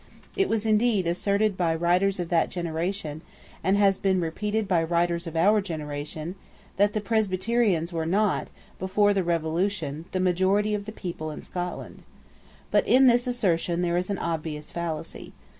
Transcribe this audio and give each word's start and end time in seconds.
It 0.35 0.49
was 0.49 0.65
indeed 0.65 1.05
asserted 1.05 1.55
by 1.55 1.75
writers 1.75 2.19
of 2.19 2.29
that 2.29 2.49
generation, 2.49 3.21
and 3.63 3.77
has 3.77 3.99
been 3.99 4.19
repeated 4.19 4.67
by 4.67 4.83
writers 4.83 5.27
of 5.27 5.35
our 5.35 5.61
generation, 5.61 6.33
that 6.77 6.93
the 6.93 7.01
Presbyterians 7.01 7.93
were 7.93 8.07
not, 8.07 8.47
before 8.79 9.13
the 9.13 9.23
Revolution, 9.23 10.05
the 10.11 10.19
majority 10.19 10.73
of 10.73 10.85
the 10.85 10.91
people 10.91 11.29
of 11.29 11.45
Scotland, 11.45 12.01
But 12.71 12.87
in 12.87 13.05
this 13.05 13.27
assertion 13.27 13.81
there 13.81 13.95
is 13.95 14.09
an 14.09 14.17
obvious 14.17 14.71
fallacy. 14.71 15.33